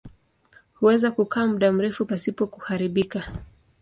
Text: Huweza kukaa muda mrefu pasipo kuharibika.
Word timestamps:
Huweza 0.73 1.11
kukaa 1.11 1.47
muda 1.47 1.71
mrefu 1.71 2.05
pasipo 2.05 2.47
kuharibika. 2.47 3.31